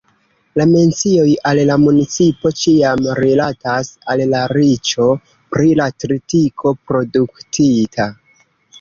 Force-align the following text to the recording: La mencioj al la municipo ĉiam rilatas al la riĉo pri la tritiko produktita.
La 0.59 0.65
mencioj 0.69 1.33
al 1.49 1.61
la 1.71 1.75
municipo 1.81 2.53
ĉiam 2.63 3.05
rilatas 3.21 3.93
al 4.15 4.25
la 4.33 4.43
riĉo 4.55 5.13
pri 5.37 5.73
la 5.85 5.91
tritiko 6.07 6.77
produktita. 6.91 8.13